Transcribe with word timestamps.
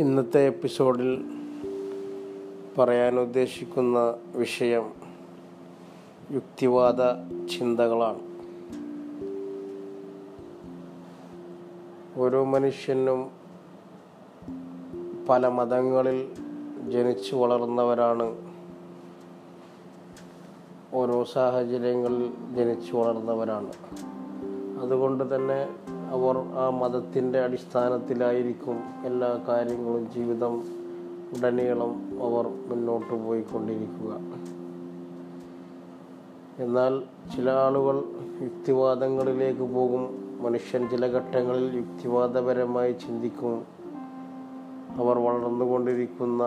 ഇന്നത്തെ 0.00 0.46
എപ്പിസോഡിൽ 0.46 1.24
പറയാൻ 2.78 3.20
ഉദ്ദേശിക്കുന്ന 3.20 4.14
വിഷയം 4.34 4.92
യുക്തിവാദ 6.32 6.96
ചിന്തകളാണ്. 7.46 8.20
ഓരോ 12.20 12.44
മനുഷ്യനും 12.44 13.30
പല 15.28 15.48
മതങ്ങളിൽ 15.48 16.28
ജനിച്ചു 16.90 17.36
വളർന്നവരാണ്. 17.36 18.36
ഓരോ 20.94 21.24
സാഹചര്യങ്ങളിൽ 21.24 22.32
ജനിച്ചു 22.54 22.96
വളർന്നവരാണ്. 22.96 23.72
അതുകൊണ്ട് 24.82 25.36
തന്നെ 25.36 25.89
അവർ 26.10 26.38
ആ 26.38 26.70
മതത്തിന്റെ 26.70 27.40
അടിസ്ഥാനത്തിലായിരിക്കും 27.40 28.80
എല്ലാ 29.04 29.44
കാര്യങ്ങളും 29.48 30.10
ജീവിതം 30.10 30.62
ഉടനീളം 31.32 32.22
അവർ 32.22 32.48
മുന്നോട്ട് 32.48 33.24
പോയിക്കൊണ്ടിരിക്കുക. 33.24 34.12
എന്നാൽ 36.58 37.02
ചില 37.36 37.50
ആളുകൾ 37.50 38.04
യുക്തിവാദങ്ങളിലേക്ക് 38.42 39.60
പോകും. 39.60 40.02
മനുഷ്യൻ 40.42 40.88
ചില 40.88 41.06
ഘട്ടങ്ങളിൽ 41.06 41.76
യുക്തിവാദപരമായി 41.76 42.92
ചിന്തിക്കും. 42.92 43.64
അവർ 44.96 45.18
വളർന്നുകൊണ്ടിരിക്കുന്ന 45.18 46.42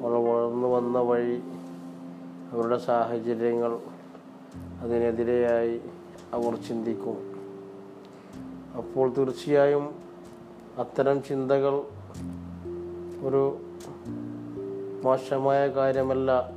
അവർ 0.00 0.12
വളർന്നു 0.12 0.68
വന്ന 0.68 0.98
വഴി 0.98 1.40
അവരുടെ 2.52 2.78
സാഹചര്യങ്ങൾ 2.78 3.78
അതിനെതിരെയായി 4.80 5.80
അവർ 6.32 6.54
ചിന്തിക്കും. 6.54 7.27
അപ്പോൾ 8.88 9.12
തീർച്ചയായും 9.18 9.94
അത്തരം 10.78 11.22
ചിന്തകൾ 11.22 11.82
ഒരു 13.22 13.60
മോശമായ 15.04 15.68
കാര്യമല്ല. 15.68 16.50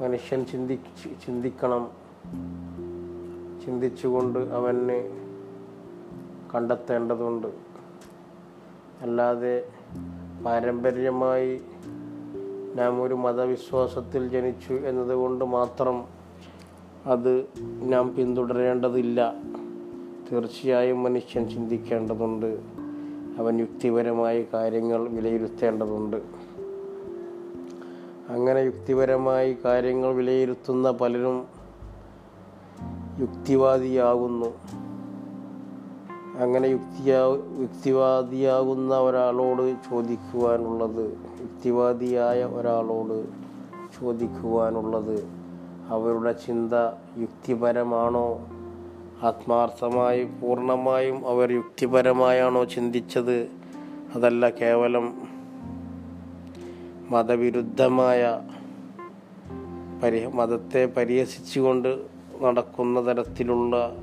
മനുഷ്യൻ 0.00 0.46
ചിന്തി 0.46 0.80
ചിന്തിക്കണം. 1.26 1.90
ചിന്തിച്ചുകൊണ്ട് 3.64 4.38
അവന് 4.38 5.18
കണ്ടെത്തേണ്ടതുണ്ട്. 6.54 7.46
അല്ലാതെ 9.00 9.68
പാരമ്പര്യമായി 10.44 11.60
നാം 12.74 13.02
ഒരു 13.02 13.14
മതവിശ്വാസത്തിൽ 13.14 14.28
ജനിച്ചു 14.28 14.72
എന്നതുകൊണ്ട് 14.72 15.44
മാത്രം 15.44 16.04
അത് 17.06 17.46
നാം 17.82 18.16
പിന്തുടരേണ്ടതില്ല. 18.16 19.34
തീർച്ചയായും 20.32 21.02
മനുഷ്യൻ 21.02 21.48
ചിന്തിക്കേണ്ടതുണ്ട്. 21.48 22.58
അവൻ 23.38 23.60
യുക്തിപരമായ 23.60 24.44
കാര്യങ്ങൾ 24.54 25.08
വിലയിരുത്തേണ്ടതുണ്ട്. 25.08 26.16
അങ്ങനെ 28.28 28.58
യുക്തിപരമായി 28.58 29.56
കാര്യങ്ങൾ 29.64 30.14
വിലയിരുത്തുന്ന 30.14 30.90
പലരും 30.90 31.44
യുക്തിവാദിയാകുന്നു. 33.20 34.46
അങ്ങനെ 36.38 36.66
യുക്തിയാ 36.66 37.18
യുക്തിവാദിയാകുന്ന 37.60 38.98
ഒരാളോട് 38.98 39.76
ചോദിക്കുവാനുള്ളത് 39.90 41.18
യുക്തിവാദിയായ 41.40 42.44
ഒരാളോട് 42.44 43.26
ചോദിക്കുവാനുള്ളത് 44.00 45.28
അവരുടെ 45.88 46.32
ചിന്ത 46.32 46.74
യുക്തിപരമാണോ 47.18 48.46
ആത്മാർത്ഥമായി 49.22 50.24
പൂർണമായും 50.24 51.28
അവർ 51.28 51.52
യുക്തിപരമായാണോ 51.52 52.64
ചിന്തിച്ചത്? 52.64 53.50
അതല്ല 54.14 54.48
കേവലം 54.50 55.22
മതവിരുദ്ധമായ 57.10 58.40
പരിഹ 60.02 60.28
മതത്തെ 60.28 60.86
പരിഹസിച്ചുകൊണ്ട് 60.86 62.06
നടക്കുന്ന 62.40 63.06
തരത്തിലുള്ള 63.06 63.96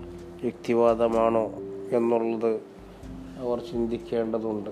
യുക്തിവാദമാണോ 0.43 1.51
എന്നുള്ളത് 1.91 2.61
അവർ 3.39 3.59
ചിന്തിക്കേണ്ടതുണ്ട്. 3.59 4.69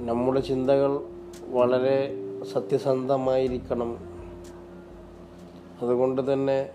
നമ്മുടെ 0.00 0.40
ചിന്തകൾ 0.40 1.00
വളരെ 1.50 2.14
സത്യസന്ധമായിരിക്കണം. 2.52 3.98
അതുകൊണ്ട് 5.82 6.32
തന്നെ 6.32 6.70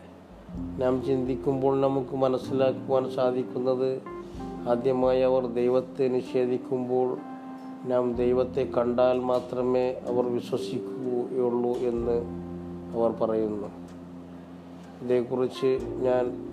നാം 0.80 1.06
ചിന്തിക്കുമ്പോൾ 1.06 1.82
നമുക്ക് 1.82 2.16
മനസ്സിലാക്കുവാൻ 2.16 3.10
സാധിക്കുന്നത് 3.12 4.02
ആദ്യമായി 4.70 5.22
അവർ 5.22 5.46
ദൈവത്തെ 5.46 6.08
നിഷേധിക്കുമ്പോൾ 6.08 7.18
നാം 7.86 8.14
ദൈവത്തെ 8.16 8.70
കണ്ടാൽ 8.78 9.20
മാത്രമേ 9.20 9.90
അവർ 9.90 10.26
വിശ്വസിക്കുകയുള്ളൂ 10.26 11.76
എന്ന് 11.78 12.48
അവർ 12.94 13.12
പറയുന്നു. 13.12 13.68
ഇതേക്കുറിച്ച് 15.04 15.80
ഞാൻ 15.84 16.48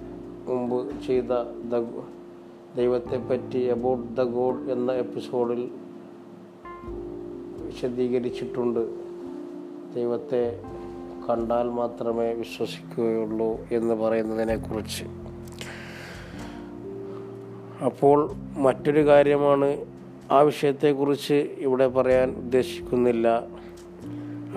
മുമ്പ് 0.47 1.07
ചെയ്ത 1.07 1.31
ദ 1.71 1.85
ദൈവത്തെ 2.77 3.19
പറ്റി 3.19 3.65
അബൌട്ട് 3.65 4.17
ദ 4.17 4.23
ഗോഡ് 4.23 4.71
എന്ന 4.71 4.93
എപ്പിസോഡിൽ 4.93 5.71
വിശദീകരിച്ചിട്ടുണ്ട്. 7.67 8.95
ദൈവത്തെ 9.95 10.63
കണ്ടാൽ 11.31 11.69
മാത്രമേ 11.69 12.33
വിശ്വസിക്കുകയുള്ളൂ 12.33 13.61
എന്ന് 13.73 13.95
പറയുന്നതിനെക്കുറിച്ച്. 13.95 15.05
അപ്പോൾ 17.85 18.33
മറ്റൊരു 18.57 19.07
കാര്യമാണ് 19.07 19.85
ആ 20.31 20.41
വിഷയത്തെക്കുറിച്ച് 20.41 21.49
ഇവിടെ 21.59 21.89
പറയാൻ 21.89 22.31
ഉദ്ദേശിക്കുന്നില്ല. 22.31 23.47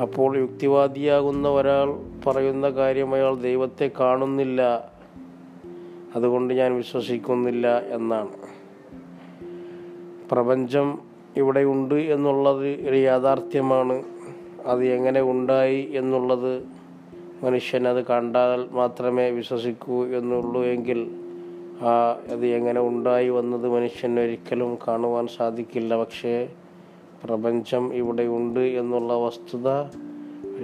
അപ്പോൾ 0.01 0.37
യുക്തിവാദിയാകുന്ന 0.37 1.49
ഒരാൾ 1.49 1.99
പറയുന്ന 2.27 2.69
കാര്യം 2.69 3.13
അയാൾ 3.13 3.35
ദൈവത്തെ 3.35 3.91
കാണുന്നില്ല. 3.99 4.91
അതുകൊണ്ട് 6.15 6.53
ഞാൻ 6.53 6.75
വിശ്വസിക്കുന്നില്ല 6.75 7.79
എന്നാണ്. 7.79 8.29
പ്രപഞ്ചം 10.31 10.99
ഇവിടെ 11.37 11.59
ഉണ്ട് 11.59 11.95
എന്നുള്ളത് 11.95 12.67
ഒരു 12.67 12.95
യാഥാർത്ഥ്യമാണ്. 12.97 14.16
അത് 14.67 14.85
എങ്ങനെ 14.85 15.21
ഉണ്ടായി 15.21 15.91
എന്നുള്ളത് 15.95 16.63
മനുഷ്യൻ 17.43 17.87
അത് 17.87 18.05
കണ്ടാൽ 18.05 18.67
മാത്രമേ 18.71 19.29
വിശ്വസിക്കൂ 19.29 20.05
എന്നുള്ളൂ 20.05 20.63
എങ്കിൽ 20.63 21.11
ആ 21.81 22.19
അത് 22.31 22.45
എങ്ങനെ 22.45 22.81
ഉണ്ടായി 22.81 23.29
വന്നത് 23.29 23.67
മനുഷ്യൻ 23.69 24.19
ഒരിക്കലും 24.19 24.77
കാണുവാൻ 24.87 25.27
സാധിക്കില്ല. 25.27 25.95
പക്ഷേ 25.95 26.49
പ്രപഞ്ചം 27.23 27.93
ഇവിടെ 27.93 28.23
ഉണ്ട് 28.23 28.59
എന്നുള്ള 28.59 29.13
വസ്തുത 29.13 29.67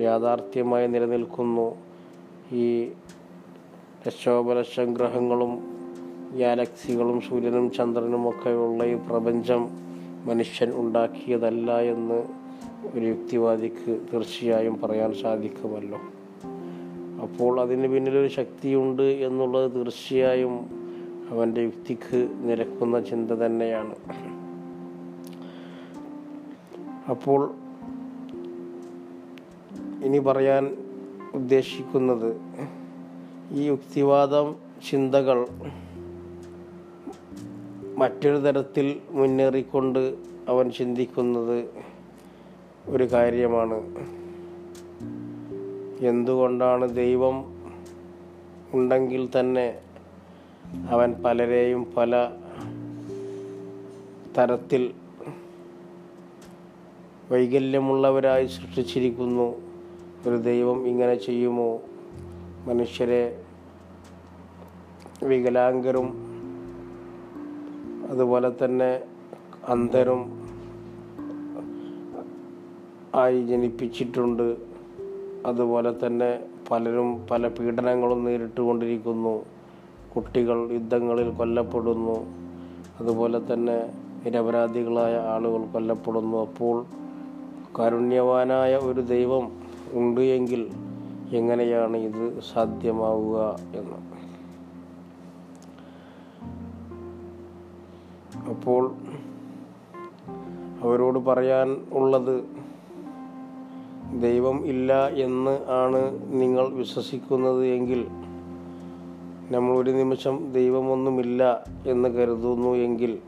യാഥാർത്ഥ്യമായി 0.02 0.88
നിലനിൽക്കുന്നു. 0.88 1.76
ഈ 2.52 2.84
ലക്ഷോപലക്ഷം 4.08 4.94
ഗ്രഹങ്ങളും 4.94 5.74
ഗാലക്സികളും 6.40 7.22
സൂര്യനും 7.22 7.72
ചന്ദ്രനും 7.72 8.30
ഒക്കെയുള്ള 8.30 8.84
ഈ 8.84 8.94
പ്രപഞ്ചം 8.94 9.70
മനുഷ്യൻ 10.26 10.72
ഉണ്ടാക്കിയതല്ല 10.76 11.80
എന്ന് 11.80 12.43
ഒരു 12.96 13.06
യുക്തിവാദിക്ക് 13.06 14.00
തീർച്ചയായും 14.14 14.82
പറയാൻ 14.82 15.14
സാധിക്കുമല്ലോ. 15.14 16.00
അപ്പോൾ 17.22 17.62
അതിന് 17.62 17.88
പിന്നിലൊരു 17.88 18.28
ശക്തിയുണ്ട് 18.28 19.04
എന്നുള്ളത് 19.04 19.72
തീർച്ചയായും 19.72 20.56
അവന്റെ 21.30 21.62
യുക്തിക്ക് 21.62 22.30
നിരക്കുന്ന 22.44 23.00
ചിന്ത 23.00 23.32
തന്നെയാണ്. 23.32 23.96
അപ്പോൾ 27.10 27.52
ഇനി 30.04 30.20
പറയാൻ 30.20 30.78
ഉദ്ദേശിക്കുന്നത് 31.34 32.30
ഈ 33.52 33.64
യുക്തിവാദം 33.64 34.56
ചിന്തകൾ 34.90 35.48
മറ്റൊരു 37.98 38.38
തരത്തിൽ 38.38 39.00
മുന്നേറിക്കൊണ്ട് 39.12 40.16
അവൻ 40.48 40.72
ചിന്തിക്കുന്നത് 40.72 41.58
ഒരു 42.88 43.12
കാര്യമാണ്. 43.14 43.96
എന്തുകൊണ്ടാണ് 46.06 46.96
ദൈവം 46.96 47.56
ഉണ്ടെങ്കിൽ 48.74 49.30
തന്നെ 49.40 49.82
അവൻ 50.90 51.14
പലരെയും 51.14 51.88
പല 51.98 52.32
തരത്തിൽ 54.38 54.94
വൈകല്യമുള്ളവരായി 57.32 58.48
സൃഷ്ടിച്ചിരിക്കുന്നു. 58.48 59.62
ഒരു 60.28 60.36
ദൈവം 60.36 60.88
ഇങ്ങനെ 60.88 61.16
ചെയ്യുമോ? 61.16 61.82
മനുഷ്യരെ 62.66 63.44
വികലാംഗരും 65.24 66.34
അതുപോലെ 68.10 68.66
തന്നെ 68.66 69.02
അന്ധരും 69.68 70.43
ആയി 73.16 73.46
ജനിപ്പിച്ചിട്ടുണ്ട്. 73.46 74.58
അതുപോലെ 75.46 76.08
തന്നെ 76.08 76.40
പലരും 76.72 77.28
പല 77.32 77.48
പീഡനങ്ങളും 77.48 78.24
നേരിട്ടുകൊണ്ടിരിക്കുന്നു. 78.24 79.46
കുട്ടികൾ 80.16 80.72
യുദ്ധങ്ങളിൽ 80.72 81.30
കൊല്ലപ്പെടുന്നു. 81.30 82.26
അതുപോലെ 83.00 83.54
തന്നെ 83.54 83.94
നിരപരാധികളായ 84.26 85.16
ആളുകൾ 85.16 85.66
കൊല്ലപ്പെടുന്നു. 85.66 86.38
അപ്പോൾ 86.38 86.86
കാരുണ്യവാനായ 87.80 88.76
ഒരു 88.76 89.02
ദൈവം 89.02 89.52
ഉണ്ട് 89.92 90.22
എങ്കിൽ 90.22 90.72
എങ്ങനെയാണ് 91.32 91.98
ഇത് 91.98 92.40
സാധ്യമാവുക 92.54 93.60
എന്ന്? 93.76 94.14
അപ്പോൾ 98.50 98.96
അവരോട് 100.82 101.20
പറയാൻ 101.20 101.86
ഉള്ളത് 101.94 102.63
ദൈവം 104.12 104.66
ഇല്ല 104.66 105.08
എന്ന് 105.08 105.52
ആണ് 105.52 106.20
നിങ്ങൾ 106.42 106.70
വിശ്വസിക്കുന്നത് 106.70 107.66
എങ്കിൽ 107.66 108.08
നമ്മൾ 109.52 109.74
ഒരു 109.74 109.92
നിമിഷം 109.92 110.52
ദൈവമൊന്നുമില്ല 110.52 111.64
എന്ന് 111.88 112.10
കരുതുന്നു 112.10 112.70
എങ്കിൽ 112.70 113.20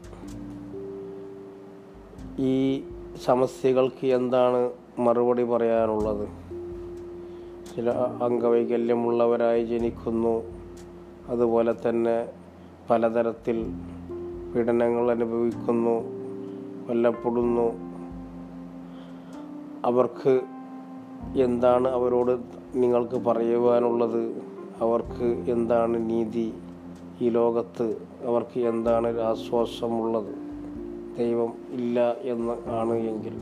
ഈ 2.39 2.83
സമസ്യകൾക്ക് 3.25 4.07
എന്താണ് 4.07 4.69
മറുപടി 4.99 5.43
പറയാനുള്ളത്? 5.43 6.27
ചില 7.75 7.89
അംഗവൈകല്യമുള്ളവരായി 8.23 9.65
ജനിക്കുന്നു. 9.65 10.43
അതുപോലെ 11.27 11.75
തന്നെ 11.89 12.29
പലതരത്തിൽ 12.89 13.73
പീഡനങ്ങൾ 14.55 15.11
അനുഭവിക്കുന്നു 15.11 16.01
കൊല്ലപ്പെടുന്നു 16.87 17.71
അവർക്ക് 19.85 20.41
എന്താണ് 21.33 21.87
അവരോട് 21.87 22.39
നിങ്ങൾക്ക് 22.75 23.15
പറയുവാനുള്ളത്? 23.15 24.41
അവർക്ക് 24.81 25.43
എന്താണ് 25.51 26.09
നീതി? 26.09 26.53
ഈ 27.21 27.29
ലോകത്ത് 27.29 27.95
അവർക്ക് 28.25 28.59
എന്താണ് 28.59 29.19
ആശ്വാസമുള്ളത്? 29.19 30.35
ദൈവം 31.17 31.53
ഇല്ല 31.71 32.15
എന്ന് 32.21 32.69
ആണ് 32.69 32.93
എങ്കിൽ 32.93 33.33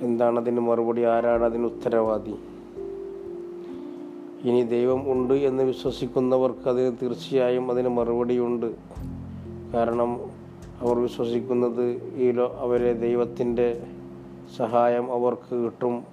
എന്താണ് 0.00 0.40
അതിന് 0.40 0.60
മറുപടി? 0.60 1.02
ആരാണ് 1.02 1.44
അതിന് 1.44 1.64
ഉത്തരവാദി? 1.64 2.34
ഇനി 4.48 4.62
ദൈവം 4.62 5.12
ഉണ്ട് 5.12 5.34
എന്ന് 5.34 5.62
വിശ്വസിക്കുന്നവർക്ക് 5.62 6.68
അതിന് 6.68 6.96
തീർച്ചയായും 7.02 7.70
അതിന് 7.70 7.88
മറുപടിയുണ്ട് 7.88 8.74
കാരണം 9.74 10.14
അവർ 10.80 10.98
വിശ്വസിക്കുന്നത് 10.98 11.90
ഈ 12.16 12.34
അവരെ 12.58 12.92
ദൈവത്തിന്റെ 12.92 13.91
സഹായം 14.56 15.12
അവർക്ക് 15.12 15.64
കിട്ടും. 15.64 16.04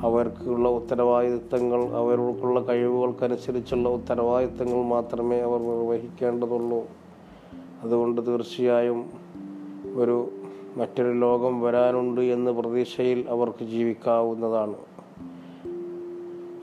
അവർക്കുള്ള 0.00 0.68
ഉത്തരവാദിത്തങ്ങൾ 0.68 1.88
അവർക്കുള്ള 1.88 2.60
കഴിവുകൾക്കനുസരിച്ചുള്ള 2.60 3.88
ഉത്തരവാദിത്തങ്ങൾ 3.88 4.84
മാത്രമേ 4.84 5.40
അവർ 5.40 5.60
നിർവഹിക്കേണ്ടതുള്ളൂ. 5.60 6.86
അതുകൊണ്ട് 7.82 8.26
തീർച്ചയായും 8.26 9.10
ഒരു 9.94 10.28
മറ്റൊരു 10.76 11.12
ലോകം 11.12 11.60
വരാനുണ്ട് 11.60 12.20
എന്ന 12.20 12.50
പ്രതീക്ഷയിൽ 12.50 13.24
അവർക്ക് 13.28 13.64
ജീവിക്കാവുന്നതാണ്. 13.64 14.74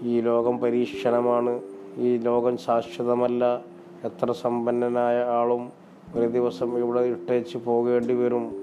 ഈ 0.01 0.21
ലോകം 0.21 0.59
പരീക്ഷണമാണ്. 0.59 1.59
ഈ 1.97 2.17
ലോകം 2.17 2.57
ശാശ്വതമല്ല. 2.57 3.61
എത്ര 4.03 4.31
സമ്പന്നനായ 4.31 5.23
ആളും 5.23 5.69
ഒരു 6.15 6.27
ദിവസം 6.27 6.77
ഇവിടെ 6.77 6.99
ഇട്ടേച്ച് 6.99 7.57
പോകേണ്ടി 7.57 8.13
വരും. 8.13 8.60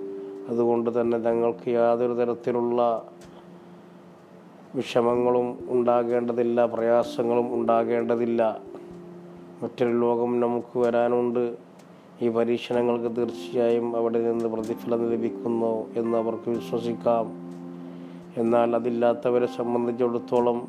അതുകൊണ്ട് 0.48 1.00
തന്നെ 1.00 1.18
തങ്ങൾക്ക് 1.18 1.68
യാതൊരു 1.68 2.12
തരത്തിലുള്ള 2.12 3.08
വിഷമങ്ങളും 4.74 5.58
ഉണ്ടാകേണ്ടതില്ല 5.68 6.66
പ്രയാസങ്ങളും 6.66 7.54
ഉണ്ടാകേണ്ടതില്ല. 7.54 8.60
മറ്റൊരു 9.62 9.98
ലോകം 10.00 10.40
നമുക്ക് 10.40 10.78
വരാനുണ്ട്. 10.78 11.56
ഈ 12.22 12.28
പരീക്ഷണങ്ങൾക്ക് 12.28 13.16
തീർച്ചയായും 13.16 13.96
അവിടെ 13.96 14.32
നിന്ന് 14.32 14.48
പ്രതിഫലം 14.48 15.10
ലഭിക്കുന്നു 15.10 15.86
എന്ന് 15.96 16.18
അവർക്ക് 16.18 16.50
വിശ്വസിക്കാം. 16.50 17.32
എന്നാൽ 18.36 18.74
അതില്ലാത്തവരെ 18.74 19.46
സംബന്ധിച്ചിടത്തോളം 19.46 20.68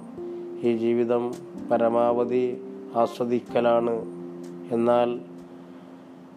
ഈ 0.62 0.78
ജീവിതം 0.78 1.34
പരമാവധി 1.72 2.62
ആസ്വദിക്കലാണ്. 2.96 4.06
എന്നാൽ 4.72 5.20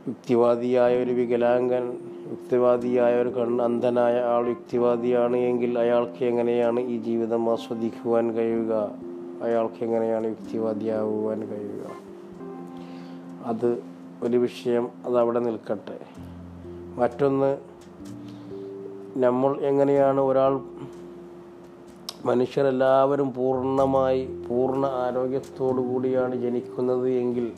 യുക്തിവാദിയായ 0.08 0.96
ഒരു 0.96 1.12
വികലാംഗൻ 1.12 2.11
യുക്തിവാദിയായ 2.30 3.22
ഒരു 3.22 3.28
കണ്ണ് 3.28 3.64
അന്ധനായ 3.64 4.20
ആൾ 4.20 4.48
യുക്തിവാദിയാണ് 4.48 5.36
എങ്കിൽ 5.36 5.78
അയാൾക്ക് 5.78 6.24
എങ്ങനെയാണ് 6.24 6.80
ഈ 6.80 6.98
ജീവിതം 6.98 7.52
ആസ്വദിക്കുവാൻ 7.52 8.32
കഴിയുക? 8.32 8.90
അയാൾക്ക് 9.42 9.84
എങ്ങനെയാണ് 9.84 10.26
യുക്തിവാദിയാവുവാൻ 10.26 11.48
കഴിയുക? 11.48 11.86
അത് 13.44 13.82
ഒരു 14.22 14.36
വിഷയം 14.36 14.88
അതവിടെ 15.06 15.40
നിൽക്കട്ടെ. 15.40 15.98
മറ്റൊന്ന് 16.96 17.58
നമ്മൾ 19.16 19.60
എങ്ങനെയാണ് 19.60 20.20
ഒരാൾ 20.20 20.60
മനുഷ്യരെല്ലാവരും 22.24 23.32
പൂർണമായി 23.32 24.26
പൂർണ 24.48 24.86
ആരോഗ്യത്തോടു 24.86 25.80
കൂടിയാണ് 25.80 26.36
ജനിക്കുന്നത് 26.36 27.08
എങ്കിൽ 27.08 27.52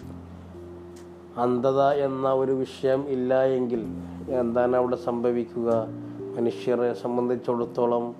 അന്ധത 1.39 1.81
എന്ന 1.81 2.33
ഒരു 2.33 2.53
വിഷയം 2.53 3.09
ഇല്ല 3.09 3.45
എങ്കിൽ 3.45 3.87
എന്താണ് 4.29 4.77
അവിടെ 4.77 4.97
സംഭവിക്കുക? 4.97 5.87
മനുഷ്യരെ 6.37 6.93
സംബന്ധിച്ചിടത്തോളം 6.93 8.15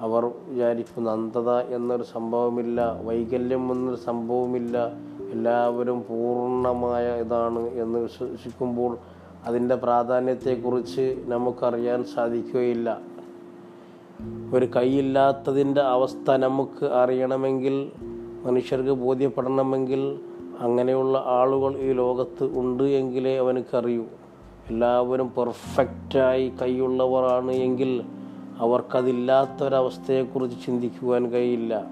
അവർ 0.00 0.30
വിചാരിക്കുന്ന 0.48 1.10
അന്ധത 1.10 1.50
എന്നൊരു 1.50 2.02
സംഭവമില്ല 2.02 3.00
വൈകല്യം 3.04 3.72
എന്നൊരു 3.72 3.96
സംഭവമില്ല. 3.96 4.92
എല്ലാവരും 5.30 6.04
പൂർണമായ 6.08 7.20
ഇതാണ് 7.20 7.58
എന്ന് 7.58 7.98
വിശ്വസിക്കുമ്പോൾ 7.98 8.98
അതിന്റെ 9.46 9.74
പ്രാധാന്യത്തെക്കുറിച്ച് 9.74 11.22
നമുക്കറിയാൻ 11.26 12.04
സാധിക്കുകയില്ല. 12.04 12.98
ഒരു 14.54 14.68
കൈയില്ലാത്തതിന്റെ 14.76 15.80
അവസ്ഥ 15.80 16.30
നമുക്ക് 16.30 16.84
അറിയണമെങ്കിൽ 16.84 17.92
മനുഷ്യർക്ക് 18.44 18.90
ബോധ്യപ്പെടണമെങ്കിൽ 18.90 20.18
അങ്ങനെയുള്ള 20.60 21.22
ആളുകൾ 21.26 21.76
ഈ 21.76 21.92
ലോകത്ത് 21.92 22.58
ഉണ്ട് 22.58 22.82
എങ്കിലേ 22.82 23.38
അവനക്കറിയൂ 23.38 24.04
എല്ലാവരും 24.70 25.32
പെർഫെക്റ്റായി 25.36 26.52
കൈയുള്ളവരാണ് 26.62 27.52
എങ്കിൽ 27.52 28.04
അവർക്കതില്ലാത്തൊരവസ്ഥയെക്കുറിച്ച് 28.58 30.66
ചിന്തിക്കുവാൻ 30.66 31.30
കഴിയില്ല. 31.30 31.86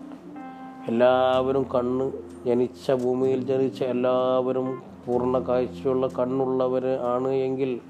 എല്ലാവരും 0.89 1.67
കണ്ണ് 1.75 2.13
ജനിച്ച 2.47 2.93
ഭൂമിയിൽ 2.93 3.47
ജനിച്ച 3.47 3.83
എല്ലാവരും 3.83 4.83
പൂർണ 5.07 5.39
കാഴ്ചയുള്ള 5.39 6.09
കണ്ണുള്ളവർ 6.19 6.87
ആണ് 6.87 7.29
എങ്കിൽ 7.29 7.81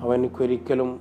അവനക്കൊരിക്കലും 0.00 1.00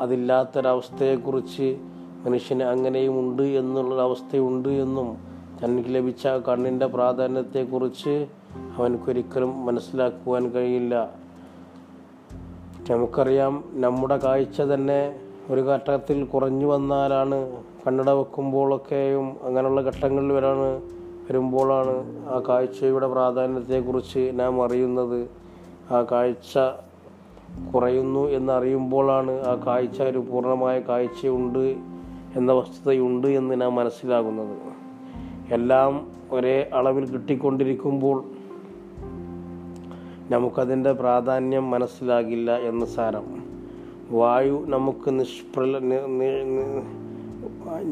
അതില്ലാത്തൊരവസ്ഥയെക്കുറിച്ച് 0.00 1.78
മനുഷ്യന് 2.26 2.64
അങ്ങനെയും 2.64 3.20
ഉണ്ട് 3.20 3.42
എന്നുള്ളൊരവസ്ഥയുണ്ട് 3.42 4.68
എന്നും 4.68 5.16
തനിക്ക് 5.62 5.94
ലഭിച്ച 5.94 6.26
കണ്ണിന്റെ 6.26 6.86
പ്രാധാന്യത്തെക്കുറിച്ച് 6.86 8.26
അവനക്കൊരിക്കലും 8.54 9.66
മനസ്സിലാക്കുവാൻ 9.66 10.50
കഴിയില്ല. 10.50 11.10
നമുക്കറിയാം 12.90 13.64
നമ്മുടെ 13.72 14.16
കാഴ്ച 14.16 14.60
തന്നെ 14.60 15.16
ഒരു 15.50 15.60
ഘട്ടത്തിൽ 15.60 16.24
കുറഞ്ഞു 16.24 16.66
വന്നാലാണ് 16.66 17.62
കണ്ണട 17.86 18.10
വെക്കുമ്പോഴൊക്കെയും 18.10 19.36
അങ്ങനെയുള്ള 19.42 19.80
ഘട്ടങ്ങളിൽ 19.80 20.32
വരാണ് 20.32 20.82
വരുമ്പോഴാണ് 21.28 22.26
ആ 22.26 22.42
കാഴ്ചയുടെ 22.48 23.06
പ്രാധാന്യത്തെക്കുറിച്ച് 23.06 24.30
നാം 24.34 24.64
അറിയുന്നത്. 24.64 25.30
ആ 25.90 26.06
കാഴ്ച 26.12 26.58
കുറയുന്നു 27.74 28.28
എന്നറിയുമ്പോഴാണ് 28.28 29.30
ആ 29.30 29.54
കാഴ്ച 29.66 30.02
ഒരു 30.02 30.18
പൂർണമായ 30.18 30.80
കാഴ്ചയുണ്ട് 30.80 31.76
എന്ന 32.36 32.52
വസ്തുതയുണ്ട് 32.52 33.26
എന്ന് 33.26 33.60
നാം 33.60 33.74
മനസ്സിലാകുന്നത്. 33.74 34.58
എല്ലാം 35.54 36.08
ഒരേ 36.32 36.70
അളവിൽ 36.74 37.06
കിട്ടിക്കൊണ്ടിരിക്കുമ്പോൾ 37.06 38.24
നമുക്കതിന്റെ 40.30 40.92
പ്രാധാന്യം 40.92 41.70
മനസ്സിലാകില്ല 41.70 42.56
എന്ന് 42.56 42.86
സാരം. 42.86 43.42
വായു 44.10 44.64
നമുക്ക് 44.68 45.20
നിഷ്പ്രല 45.20 45.78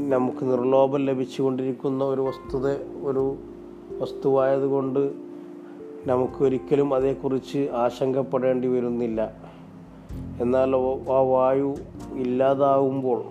നമുക്ക് 0.08 0.52
നിർലോഭം 0.52 1.06
ലഭിച്ചുകൊണ്ടിരിക്കുന്ന 1.06 2.04
ഒരു 2.04 2.20
വസ്തുത 2.20 2.66
ഒരു 3.04 3.36
വസ്തുവായതുകൊണ്ട് 4.00 5.12
നമുക്കൊരിക്കലും 6.06 6.94
അതേക്കുറിച്ച് 6.94 7.68
ആശങ്കപ്പെടേണ്ടി 7.72 8.68
വരുന്നില്ല. 8.68 9.32
എന്നാൽ 10.40 10.76
ആ 11.10 11.20
വായു 11.20 11.74
ഇല്ലാതാവുമ്പോൾ 12.14 13.24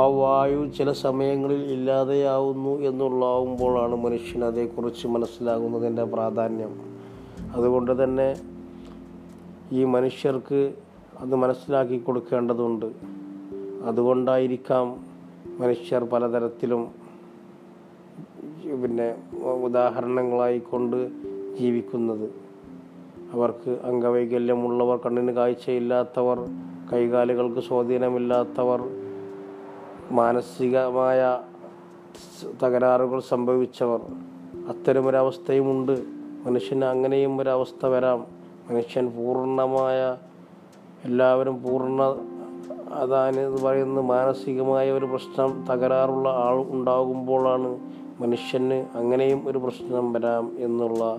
ആ 0.00 0.06
വായു 0.06 0.70
ചില 0.78 0.92
സമയങ്ങളിൽ 0.92 1.62
ഇല്ലാതെയാവുന്നു 1.62 2.70
എന്നുള്ളാവുമ്പോഴാണ് 2.70 3.96
മനുഷ്യൻ 3.96 4.44
അതേക്കുറിച്ച് 4.44 5.06
മനസ്സിലാകുന്നതിന്റെ 5.06 6.04
പ്രാധാന്യം. 6.04 6.91
അതുകൊണ്ട് 7.54 8.04
തന്നെ 8.04 8.36
ഈ 9.72 9.84
മനുഷ്യർക്ക് 9.84 10.74
അത് 11.18 11.34
മനസ്സിലാക്കി 11.34 11.98
കൊടുക്കേണ്ടതുണ്ട്. 11.98 12.86
അതുകൊണ്ടായിരിക്കാം 13.84 15.04
മനുഷ്യർ 15.60 16.04
പലതരത്തിലും 16.04 16.82
പിന്നെ 18.82 19.08
ഉദാഹരണങ്ങളായി 19.64 20.58
കൊണ്ട് 20.58 20.96
ജീവിക്കുന്നത്. 21.58 22.26
അവർക്ക് 23.32 23.70
അംഗവൈകല്യമുള്ളവർ 23.84 24.96
കണ്ണിന് 24.96 25.32
കാഴ്ചയില്ലാത്തവർ 25.32 26.38
കൈകാലുകൾക്ക് 26.92 27.60
സ്വാധീനമില്ലാത്തവർ 27.60 28.80
മാനസികമായ 30.10 31.20
തകരാറുകൾ 32.62 33.20
സംഭവിച്ചവർ 33.20 34.00
അത്തരമൊരവസ്ഥയുമുണ്ട്. 34.68 36.21
മനുഷ്യന് 36.46 36.84
അങ്ങനെയും 36.84 37.40
ഒരവസ്ഥ 37.40 37.86
വരാം. 37.86 38.26
മനുഷ്യൻ 38.70 39.06
പൂർണമായ 39.06 40.16
എല്ലാവരും 41.04 41.62
പൂർണ 41.62 42.02
അതാണ് 42.92 43.40
എന്ന് 43.40 43.62
പറയുന്നത് 43.62 44.04
മാനസികമായ 44.04 44.90
ഒരു 44.90 45.04
പ്രശ്നം 45.04 45.64
തകരാറുള്ള 45.70 46.28
ആൾ 46.28 46.64
ഉണ്ടാകുമ്പോഴാണ് 46.68 47.78
മനുഷ്യന് 48.20 48.86
അങ്ങനെയും 48.94 49.48
ഒരു 49.48 49.58
പ്രശ്നം 49.58 50.12
വരാം 50.12 50.52
എന്നുള്ള 50.58 51.18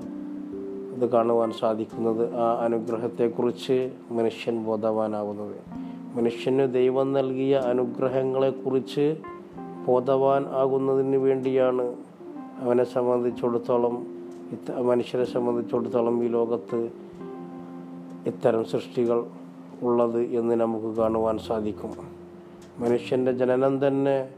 ഇത് 0.96 1.10
കാണുവാൻ 1.10 1.52
സാധിക്കുന്നത്. 1.52 2.36
ആ 2.36 2.66
അനുഗ്രഹത്തെക്കുറിച്ച് 2.66 3.92
മനുഷ്യൻ 4.12 4.66
ബോധവാനാവുന്നത്. 4.66 5.56
മനുഷ്യന് 6.16 6.74
ദൈവം 6.74 7.14
നൽകിയ 7.14 7.56
അനുഗ്രഹങ്ങളെക്കുറിച്ച് 7.58 9.18
ബോധവാൻ 9.88 10.46
ആകുന്നതിന് 10.46 11.16
വേണ്ടിയാണ് 11.16 11.96
അവനെ 12.60 12.84
സംബന്ധിച്ചിടത്തോളം 12.84 14.13
മനുഷ്യരെ 14.82 15.26
സംബന്ധിച്ചിടത്തോളം 15.26 16.24
ഈ 16.24 16.28
ലോകത്ത് 16.28 16.90
ഇത്തരം 18.26 18.66
സൃഷ്ടികൾ 18.66 19.26
ഉള്ളത് 19.82 20.22
എന്ന് 20.22 20.56
നമുക്ക് 20.56 20.98
കാണുവാൻ 20.98 21.38
സാധിക്കും. 21.38 21.92
മനുഷ്യന്റെ 22.80 23.32
ജനനം 23.32 23.88
തന്നെ 23.88 24.30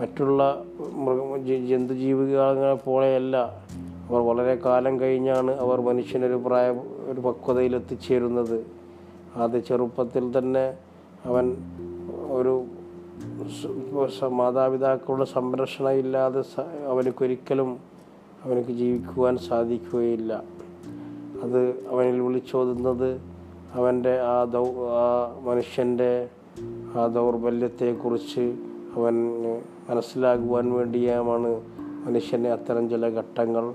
മറ്റുള്ള 0.00 0.64
മൃഗ 0.92 1.36
ജന്തുജീവികളെ 1.42 2.74
പോലെയല്ല. 2.74 3.36
അവർ 4.08 4.20
വളരെ 4.20 4.54
കാലം 4.54 5.00
കഴിഞ്ഞാണ് 5.00 5.50
അവർ 5.50 5.80
മനുഷ്യനൊരു 5.80 6.34
പ്രായ 6.34 6.70
ഒരു 7.12 7.20
പക്വതയിൽ 7.20 7.76
എത്തിച്ചേരുന്നത് 7.76 8.66
ആദ്യ 9.36 9.58
ചെറുപ്പത്തിൽ 9.58 10.38
തന്നെ 10.38 10.78
അവൻ 11.24 11.56
ഒരു 12.30 12.64
മാതാപിതാക്കളുടെ 14.28 15.24
സംരക്ഷണ 15.24 15.88
ഇല്ലാതെ 15.88 16.60
അവനക്കൊരിക്കലും 16.86 17.93
അവനക്ക് 18.44 18.72
ജീവിക്കുവാൻ 18.72 19.36
സാധിക്കുകയില്ല. 19.36 20.32
അത് 21.42 21.60
അവനിൽ 21.90 22.20
വിളിച്ചോതുന്നത് 22.20 23.20
അവന്റെ 23.74 24.20
ആ 24.20 24.44
ദൗ 24.44 24.66
ആ 24.98 25.06
മനുഷ്യന്റെ 25.44 26.28
ആ 26.96 27.06
ദൗർബല്യത്തെക്കുറിച്ച് 27.06 28.44
അവൻ 28.96 29.14
മനസ്സിലാകുവാൻ 29.90 30.72
വേണ്ടിയാണ് 30.72 31.62
മനുഷ്യന് 32.06 32.48
അത്തരം 32.48 32.88
ചില 32.88 33.08
ഘട്ടങ്ങൾ 33.08 33.74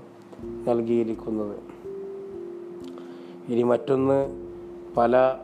നൽകിയിരിക്കുന്നത്. 0.68 1.56
ഇനി 3.52 3.62
മറ്റൊന്ന് 3.62 4.18
പല 4.96 5.34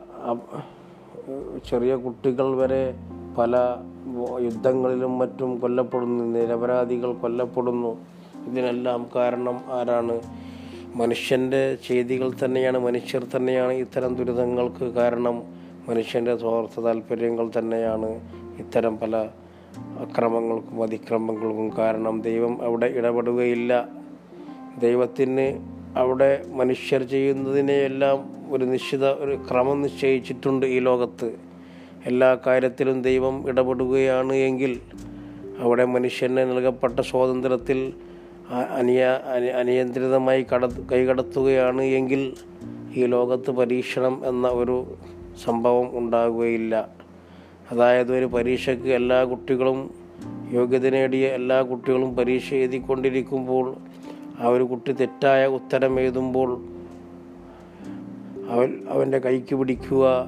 ചെറിയ 1.65 1.97
കുട്ടികൾ 1.97 2.57
വരെ 2.57 2.83
പല 3.39 3.57
യുദ്ധങ്ങളിലും 4.39 5.19
മറ്റും 5.19 5.59
കൊല്ലപ്പെടുന്നു 5.59 6.25
നിരപരാധികൾ 6.25 7.13
കൊല്ലപ്പെടുന്നു. 7.13 7.97
ഇതിനെല്ലാം 8.47 9.09
കാരണം 9.15 9.61
ആരാണ്? 9.69 10.21
മനുഷ്യന്റെ 10.95 11.77
ചെയ്തികൾ 11.89 12.33
തന്നെയാണ് 12.45 12.79
മനുഷ്യർ 12.79 13.27
തന്നെയാണ് 13.37 13.73
ഇത്തരം 13.73 14.15
ദുരിതങ്ങൾക്ക് 14.15 14.85
കാരണം. 14.85 15.43
മനുഷ്യന്റെ 15.89 16.37
സ്വാർത്ഥ 16.37 16.81
താല്പര്യങ്ങൾ 16.81 17.51
തന്നെയാണ് 17.59 18.21
ഇത്തരം 18.59 18.99
പല 18.99 19.17
അക്രമങ്ങൾക്കും 19.77 20.83
അതിക്രമങ്ങൾക്കും 20.83 21.73
കാരണം. 21.79 22.21
ദൈവം 22.21 22.65
അവിടെ 22.65 22.87
ഇടപെടുകയില്ല. 22.87 23.89
ദൈവത്തിന് 24.79 25.59
അവിടെ 25.97 26.45
മനുഷ്യർ 26.53 27.03
ചെയ്യുന്നതിനെയെല്ലാം 27.03 28.19
ഒരു 28.51 28.65
നിശ്ചിത 28.65 29.05
ഒരു 29.07 29.39
ക്രമം 29.51 29.83
നിശ്ചയിച്ചിട്ടുണ്ട് 29.83 30.67
ഈ 30.67 30.79
ലോകത്ത്. 30.79 31.33
എല്ലാ 32.07 32.39
കാര്യത്തിലും 32.47 33.03
ദൈവം 33.03 33.49
ഇടപെടുകയാണ് 33.49 34.33
എങ്കിൽ 34.33 34.81
അവിടെ 35.59 35.85
മനുഷ്യന് 35.85 36.39
നൽകപ്പെട്ട 36.39 37.01
സ്വാതന്ത്ര്യത്തിൽ 37.01 37.93
അനിയ 38.51 39.21
അനിയന്ത്രിതമായി 39.59 40.47
കട 40.55 40.67
കൈകടത്തുകയാണ് 40.67 41.83
എങ്കിൽ 41.83 42.33
ഈ 42.97 43.05
ലോകത്ത് 43.05 43.51
പരീക്ഷണം 43.51 44.27
എന്ന 44.27 44.49
ഒരു 44.49 44.95
സംഭവം 45.45 45.99
ഉണ്ടാകുകയില്ല. 45.99 46.89
അതായത് 47.73 48.19
ഒരു 48.19 48.25
പരീക്ഷയ്ക്ക് 48.25 48.89
എല്ലാ 48.89 49.25
കുട്ടികളും 49.25 49.91
യോഗ്യത 50.53 50.89
നേടിയ 50.89 51.27
എല്ലാ 51.27 51.63
കുട്ടികളും 51.63 52.17
പരീക്ഷ 52.17 52.55
എഴുതിക്കൊണ്ടിരിക്കുമ്പോൾ 52.55 53.77
ആ 54.41 54.49
ഒരു 54.49 54.63
കുട്ടി 54.65 54.93
തെറ്റായ 54.93 55.47
ഉത്തരം 55.47 56.01
എഴുതുമ്പോൾ 56.01 56.65
അവൻ 58.51 58.83
അവന്റെ 58.89 59.19
കൈക്ക് 59.19 59.55
പിടിക്കുക 59.55 60.27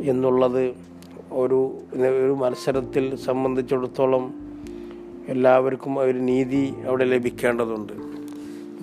എന്നുള്ളത് 0.00 0.74
ഒരു 1.32 1.78
ഒരു 1.98 2.32
മത്സരത്തിൽ 2.32 3.16
സംബന്ധിച്ചിടത്തോളം 3.16 4.43
എല്ലാവർക്കും 5.28 5.98
ഒരു 5.98 6.18
നീതി 6.18 6.74
അവിടെ 6.86 7.04
ലഭിക്കേണ്ടതുണ്ട്. 7.04 7.92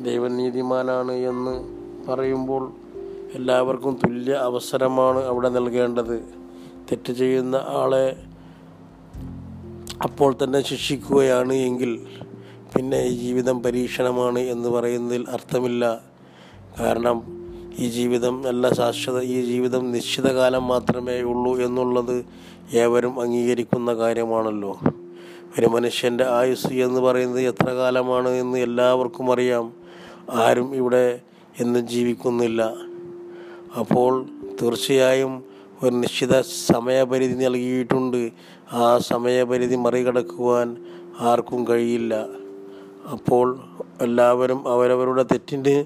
ദൈവം 0.04 0.38
നീതിമാനാണ് 0.38 1.12
എന്ന് 1.12 1.54
പറയുമ്പോൾ 2.10 2.74
എല്ലാവർക്കും 3.34 4.00
തുല്യ 4.06 4.32
അവസരമാണ് 4.34 5.20
അവിടെ 5.20 5.50
നൽകേണ്ടത്. 5.50 6.16
തെറ്റ് 6.92 7.14
ചെയ്യുന്ന 7.14 7.56
ആളെ 7.56 8.24
അപ്പോൾ 10.04 10.36
തന്നെ 10.44 10.62
ശിക്ഷിക്കുകയാണ് 10.62 11.54
എങ്കിൽ 11.54 12.08
പിന്നെ 12.76 13.04
ഈ 13.04 13.20
ജീവിതം 13.20 13.64
പരീക്ഷണമാണ് 13.64 14.40
എന്ന് 14.40 14.70
പറയുന്നതിൽ 14.70 15.26
അർത്ഥമില്ല. 15.30 16.02
കാരണം 16.80 17.24
ഈ 17.80 17.90
ജീവിതം 17.90 18.42
നല്ല 18.42 18.74
ശാശ്വത 18.74 19.22
ഈ 19.22 19.46
ജീവിതം 19.46 19.92
നിശ്ചിത 19.92 20.28
കാലം 20.32 20.68
മാത്രമേ 20.68 21.22
ഉള്ളൂ 21.22 21.58
എന്നുള്ളത് 21.58 22.26
ഏവരും 22.74 23.22
അംഗീകരിക്കുന്ന 23.22 23.94
കാര്യമാണല്ലോ. 23.94 24.80
ഒരു 25.60 25.68
മനുഷ്യന്റെ 25.68 26.26
ആയുസ് 26.28 26.68
എന്ന് 26.68 27.00
പറയുന്നത് 27.00 27.42
എത്ര 27.42 27.70
കാലമാണ് 27.70 28.30
എന്ന് 28.30 28.58
എല്ലാവർക്കും 28.58 29.34
അറിയാം. 29.34 29.74
ആരും 30.32 30.76
ഇവിടെ 30.76 31.22
എന്നും 31.60 31.88
ജീവിക്കുന്നില്ല. 31.88 32.74
അപ്പോൾ 33.80 34.26
തീർച്ചയായും 34.62 35.44
ഒരു 35.84 35.96
നിശ്ചിത 35.96 36.42
സമയപരിധി 36.42 37.34
നൽകിയിട്ടുണ്ട്. 37.34 38.32
ആ 38.74 38.98
സമയപരിധി 38.98 39.76
മറികടക്കുവാൻ 39.76 40.78
ആർക്കും 41.20 41.68
കഴിയില്ല. 41.68 42.28
അപ്പോൾ 43.12 43.60
എല്ലാവരും 44.02 44.68
അവരവരുടെ 44.68 45.24
തെറ്റിന് 45.24 45.86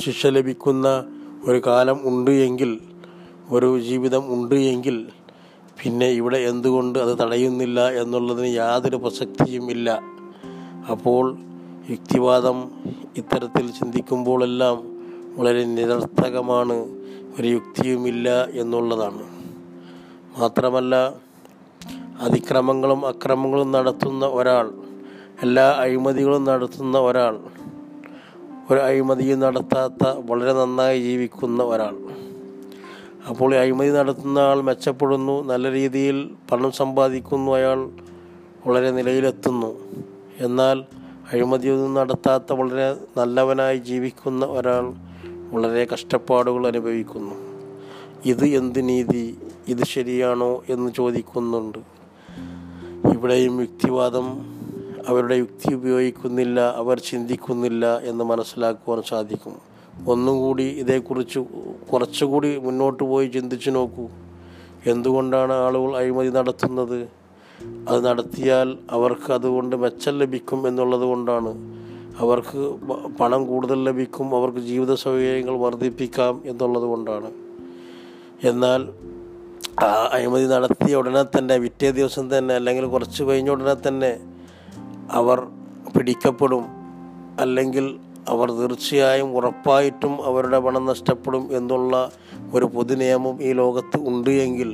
ശിക്ഷ 0.00 0.26
ലഭിക്കുന്ന 0.26 1.04
ഒരു 1.44 1.62
കാലം 1.66 2.00
ഉണ്ട് 2.04 2.30
എങ്കിൽ 2.30 2.78
ഒരു 3.50 3.80
ജീവിതം 3.80 4.34
ഉണ്ട് 4.34 4.54
എങ്കിൽ 4.54 5.06
പിന്നെ 5.84 6.06
ഇവിടെ 6.06 6.38
എന്തുകൊണ്ട് 6.38 6.98
അത് 6.98 7.18
തടയുന്നില്ല 7.18 7.90
എന്നുള്ളതിന് 7.90 8.54
യാതൊരു 8.54 8.96
പ്രസക്തിയും 8.96 9.70
ഇല്ല. 9.70 10.00
അപ്പോൾ 10.90 11.38
യുക്തിവാദം 11.90 12.70
ഇത്തരത്തിൽ 13.16 13.70
ചിന്തിക്കുമ്പോഴെല്ലാം 13.70 14.98
വളരെ 15.36 15.64
നിരർത്ഥകമാണ്. 15.64 16.72
ഒരു 17.40 17.48
യുക്തിയുമില്ല 17.48 18.44
എന്നുള്ളതാണ്. 18.44 19.22
മാത്രമല്ല 20.38 21.14
അതിക്രമങ്ങളും 22.20 23.06
അക്രമങ്ങളും 23.06 23.72
നടത്തുന്ന 23.72 24.26
ഒരാൾ 24.26 24.72
എല്ലാ 25.42 25.76
അഴിമതികളും 25.78 26.44
നടത്തുന്ന 26.44 26.98
ഒരാൾ 26.98 27.38
ഒരു 28.70 28.78
അഴിമതിയും 28.78 29.40
നടത്താത്ത 29.40 30.08
വളരെ 30.30 30.52
നന്നായി 30.52 31.00
ജീവിക്കുന്ന 31.00 31.62
ഒരാൾ 31.62 31.96
അപ്പോൾ 33.28 33.54
അഴിമതി 33.54 33.90
നടത്തുന്ന 33.90 34.38
ആൾ 34.38 34.60
മെച്ചപ്പെടുന്നു 34.60 35.44
നല്ല 35.44 35.70
രീതിയിൽ 35.70 36.30
പണം 36.50 36.72
സമ്പാദിക്കുന്നു 36.72 37.52
അയാൾ 37.52 37.90
വളരെ 38.66 38.90
നിലയിലെത്തുന്നു. 38.90 39.80
എന്നാൽ 40.38 40.84
അഴിമതിയൊന്നും 41.32 41.94
നടത്താത്ത 41.94 42.52
വളരെ 42.52 42.96
നല്ലവനായി 43.16 43.78
ജീവിക്കുന്ന 43.78 44.46
ഒരാൾ 44.46 44.94
വളരെ 45.52 45.86
കഷ്ടപ്പാടുകൾ 45.92 46.66
അനുഭവിക്കുന്നു. 46.66 47.34
ഇത് 48.24 48.44
എന്ത് 48.44 48.88
നീതി? 48.88 49.38
ഇത് 49.68 49.84
ശരിയാണോ 49.84 50.64
എന്ന് 50.68 50.92
ചോദിക്കുന്നുണ്ട്. 50.92 51.78
ഇവിടെയും 53.14 53.60
യുക്തിവാദം 53.60 54.26
അവരുടെ 55.08 55.34
യുക്തി 55.34 55.74
ഉപയോഗിക്കുന്നില്ല 55.74 56.60
അവർ 56.60 56.98
ചിന്തിക്കുന്നില്ല 56.98 57.98
എന്ന് 57.98 58.24
മനസ്സിലാക്കുവാൻ 58.24 59.02
സാധിക്കും. 59.02 59.77
ഒന്നും 60.06 60.38
കൂടി 60.38 60.62
ഇതേക്കുറിച്ച് 60.62 61.38
കുറച്ചുകൂടി 61.92 62.56
മുന്നോട്ട് 62.56 63.04
പോയി 63.04 63.26
ചിന്തിച്ചു 63.26 63.70
നോക്കൂ. 63.70 64.08
എന്തുകൊണ്ടാണ് 64.86 65.52
ആളുകൾ 65.52 65.96
അഴിമതി 65.96 66.28
നടത്തുന്നത്? 66.28 67.08
അത് 67.88 68.04
നടത്തിയാൽ 68.04 68.78
അവർക്ക് 68.90 69.32
അതുകൊണ്ട് 69.32 69.76
മെച്ചം 69.76 70.18
ലഭിക്കും 70.18 70.68
എന്നുള്ളത് 70.68 71.00
കൊണ്ടാണ്. 71.00 71.78
അവർക്ക് 72.18 72.76
പണം 73.20 73.46
കൂടുതൽ 73.46 73.84
ലഭിക്കും 73.84 74.36
അവർക്ക് 74.36 74.58
ജീവിത 74.58 74.94
സൗകര്യങ്ങൾ 74.94 75.58
വർദ്ധിപ്പിക്കാം 75.58 76.42
എന്നുള്ളത് 76.44 76.82
കൊണ്ടാണ്. 76.82 77.30
എന്നാൽ 78.44 78.88
അഴിമതി 80.12 80.44
നടത്തിയ 80.44 80.96
ഉടനെ 80.96 81.38
തന്നെ 81.38 81.56
വിറ്റേ 81.56 81.90
ദിവസം 81.90 82.38
തന്നെ 82.38 82.54
അല്ലെങ്കിൽ 82.54 82.86
കുറച്ച് 82.86 83.24
കഴിഞ്ഞ 83.24 83.50
ഉടനെ 83.50 83.88
തന്നെ 83.88 84.20
അവർ 85.12 85.46
പിടിക്കപ്പെടും. 85.96 86.64
അല്ലെങ്കിൽ 87.40 87.98
അവർ 88.28 88.50
തീർച്ചയായും 88.50 89.36
ഉറപ്പായിട്ടും 89.36 90.24
അവരുടെ 90.24 90.58
പണം 90.58 90.86
നഷ്ടപ്പെടും 90.86 91.56
എന്നുള്ള 91.56 92.10
ഒരു 92.54 92.64
പൊതു 92.64 92.94
നിയമം 92.94 93.42
ഈ 93.42 93.52
ലോകത്ത് 93.52 93.98
ഉണ്ട് 94.08 94.30
എങ്കിൽ 94.30 94.70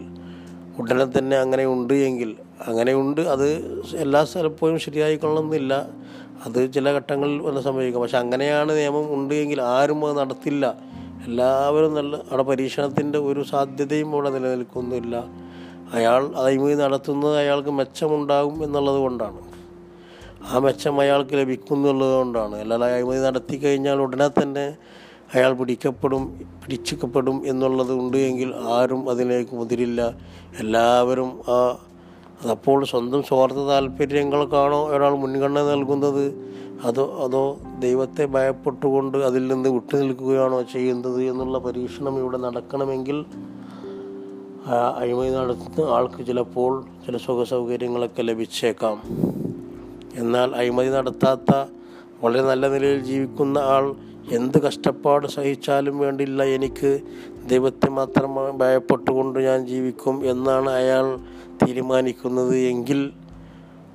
ഉടനെ 0.79 1.19
തന്നെ 1.19 1.37
അങ്ങനെ 1.37 1.67
ഉണ്ട് 1.67 1.95
എങ്കിൽ 1.95 2.37
അങ്ങനെയുണ്ട് 2.69 3.21
അത് 3.21 3.47
എല്ലാ 3.97 4.25
സ്ഥലപ്പോഴും 4.25 4.79
ശരിയായി 4.79 5.17
കൊള്ളുന്നില്ല 5.17 5.87
അത് 6.47 6.73
ചില 6.73 6.91
ഘട്ടങ്ങളിൽ 6.91 7.39
വന്ന് 7.43 7.61
സംഭവിക്കും 7.61 8.01
പക്ഷെ 8.01 8.19
അങ്ങനെയാണ് 8.19 8.73
നിയമം 8.77 9.15
ഉണ്ട് 9.15 9.35
എങ്കിൽ 9.35 9.61
ആരും 9.63 10.07
അത് 10.07 10.19
നടത്തില്ല. 10.19 10.75
എല്ലാവരും 11.27 11.95
നല്ല 11.95 12.17
അവിടെ 12.17 12.43
പരീക്ഷണത്തിന്റെ 12.43 13.19
ഒരു 13.19 13.43
സാധ്യതയും 13.43 14.09
അവിടെ 14.13 14.31
നിലനിൽക്കുന്നില്ല. 14.31 15.25
അയാൾ 15.95 16.23
അഴിമതി 16.37 16.75
നടത്തുന്നത് 16.75 17.37
അയാൾക്ക് 17.39 17.71
മെച്ചമുണ്ടാകും 17.71 18.65
എന്നുള്ളത് 18.65 18.97
കൊണ്ടാണ്. 18.97 19.41
ആ 20.53 20.59
മെച്ചം 20.59 21.01
അയാൾക്ക് 21.01 21.35
ലഭിക്കുന്നുള്ളതുകൊണ്ടാണ് 21.35 22.57
അല്ലാതെ 22.57 22.95
അഴിമതി 22.95 23.19
നടത്തി 23.19 23.57
കഴിഞ്ഞാൽ 23.57 23.99
ഉടനെ 23.99 24.29
തന്നെ 24.29 24.77
അയാൾ 25.35 25.53
പിടിക്കപ്പെടും 25.53 26.39
പിടിച്ചിക്കപ്പെടും 26.65 27.43
എന്നുള്ളത് 27.47 27.93
ഉണ്ട് 27.93 28.17
എങ്കിൽ 28.17 28.55
ആരും 28.55 29.11
അതിലേക്ക് 29.11 29.57
മുതിരില്ല. 29.57 30.15
എല്ലാവരും 30.61 31.41
ആ 31.49 31.79
അതപ്പോൾ 32.45 32.85
സ്വന്തം 32.85 33.23
സ്വാർത്ഥ 33.23 33.57
താല്പര്യങ്ങൾക്കാണോ 33.57 34.89
ഒരാൾ 34.89 35.17
മുൻഗണന 35.17 35.63
നൽകുന്നത്? 35.63 36.35
അതോ 36.85 37.21
അതോ 37.25 37.61
ദൈവത്തെ 37.79 38.25
ഭയപ്പെട്ടുകൊണ്ട് 38.27 39.19
അതിൽ 39.19 39.47
നിന്ന് 39.47 39.69
വിട്ടു 39.69 39.97
നിൽക്കുകയാണോ 39.97 40.63
ചെയ്യുന്നത് 40.63 41.23
എന്നുള്ള 41.23 41.59
പരീക്ഷണം 41.59 42.19
ഇവിടെ 42.19 42.37
നടക്കണമെങ്കിൽ 42.37 43.25
അഴിമതി 44.97 45.29
നടത്തുന്ന 45.29 45.91
ആൾക്ക് 45.91 46.27
ചിലപ്പോൾ 46.27 46.85
ചില 47.07 47.17
സുഖ 47.17 47.43
സൗകര്യങ്ങളൊക്കെ 47.43 48.23
ലഭിച്ചേക്കാം. 48.23 48.99
എന്നാൽ 50.17 50.55
അഴിമതി 50.55 50.89
നടത്താത്ത 50.89 51.65
വളരെ 52.23 52.43
നല്ല 52.43 52.69
നിലയിൽ 52.69 53.01
ജീവിക്കുന്ന 53.01 53.59
ആൾ 53.59 53.95
എന്ത് 54.33 54.63
കഷ്ടപ്പാട് 54.63 55.27
സഹിച്ചാലും 55.27 55.99
വേണ്ടില്ല 55.99 56.45
എനിക്ക്. 56.45 57.01
ദൈവത്തെ 57.47 57.91
മാത്രം 57.91 58.59
ഭയപ്പെട്ടുകൊണ്ട് 58.59 59.39
ഞാൻ 59.39 59.67
ജീവിക്കും 59.67 60.31
എന്നാണ് 60.31 60.71
അയാൾ 60.71 61.19
തീരുമാനിക്കുന്നത് 61.63 62.57
എങ്കിൽ 62.57 63.13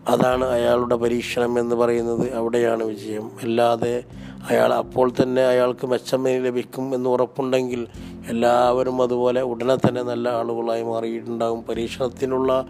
അതാണ് 0.07 0.45
അയാളുടെ 0.45 0.95
പരീക്ഷണം 0.95 1.59
എന്ന് 1.59 1.75
പറയുന്നത്. 1.75 2.33
അവിടെയാണ് 2.33 2.83
വിജയം. 2.83 3.31
അല്ലാതെ 3.41 4.03
അയാൾ 4.49 4.73
അപ്പോൾ 4.73 5.11
തന്നെ 5.23 5.41
അയാൾക്ക് 5.41 5.87
മെച്ചമേ 5.87 6.39
ലഭിക്കും 6.39 6.95
എന്ന് 6.95 7.09
ഉറപ്പുണ്ടെങ്കിൽ 7.09 7.87
എല്ലാവരും 8.27 9.01
അതുപോലെ 9.01 9.41
ഉടനെ 9.41 9.75
തന്നെ 9.75 10.03
നല്ല 10.03 10.29
ആളുകളായി 10.29 10.83
മാറിയിട്ടുണ്ടാകും 10.83 11.63
പരീക്ഷണത്തിനുള്ള 11.63 12.65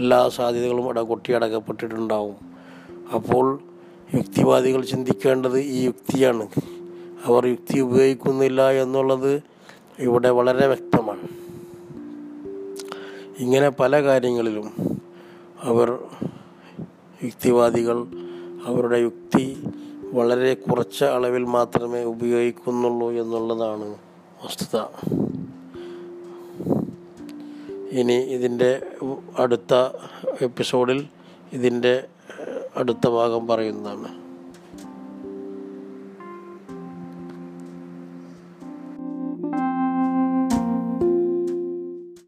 എല്ലാ 0.00 0.28
സാധ്യതകളും 0.28 0.84
അവിടെ 0.84 1.02
കൊട്ടിയടക്കപ്പെട്ടിട്ടുണ്ടാവും 1.02 2.53
അപ്പോൾ 3.12 3.60
യുക്തിവാദികൾ 4.14 4.82
ചിന്തിക്കേണ്ടത് 4.82 5.58
ഈ 5.58 5.84
യുക്തിയാണ്. 5.84 6.48
അവർ 7.24 7.46
യുക്തി 7.46 7.80
ഉപയോഗിക്കുന്നില്ല 7.80 8.70
എന്നുള്ളത് 8.70 9.42
ഇവിടെ 9.98 10.30
വളരെ 10.30 10.66
വ്യക്തമാണ്. 10.66 11.28
ഇങ്ങനെ 13.38 13.68
പല 13.68 14.02
കാര്യങ്ങളിലും 14.02 15.00
അവർ 15.62 15.98
യുക്തിവാദികൾ 17.24 18.06
അവരുടെ 18.64 18.98
യുക്തി 18.98 19.64
വളരെ 20.12 20.54
കുറച്ച 20.54 21.04
അളവിൽ 21.04 21.44
മാത്രമേ 21.44 22.04
ഉപയോഗിക്കുന്നുള്ളൂ 22.04 23.10
എന്നുള്ളതാണ് 23.10 23.94
വസ്തുത. 24.44 24.80
ഇനി 27.90 28.12
ഇതിന്റെ 28.12 28.82
അടുത്ത 29.38 29.74
എപ്പിസോഡിൽ 30.40 31.06
ഇതിന്റെ 31.52 32.04
അടുത്ത 32.76 33.08
ഭാഗം 33.08 33.46
പറയുന്നതാണ്. 33.46 34.23